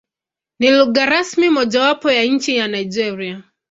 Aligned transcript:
Ni 0.59 0.71
lugha 0.71 1.05
rasmi 1.05 1.49
mojawapo 1.49 2.11
ya 2.11 2.23
nchi 2.23 2.57
ya 2.57 2.67
Nigeria. 2.67 3.43